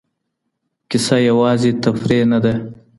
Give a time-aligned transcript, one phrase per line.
[0.89, 2.53] کیسه یوازې تفریح نه ده.